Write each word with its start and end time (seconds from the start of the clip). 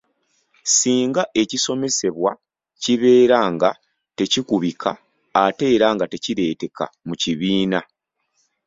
Singa 0.75 1.23
ekisomesebwa 1.41 2.31
kibeera 2.81 3.37
nga 3.53 3.69
tekikubika 4.17 4.91
ate 5.43 5.65
era 5.75 5.87
nga 5.95 6.05
tekireeteka 6.11 6.83
mu 7.07 7.13
kibiina. 7.21 7.79